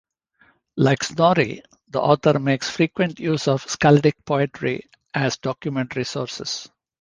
[0.77, 6.67] Like Snorri, the author makes frequent use of skaldic poetry as documentary sources.